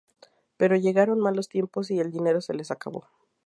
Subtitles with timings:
[0.57, 3.07] Pero llegaron malos tiempos y el dinero se les acabó.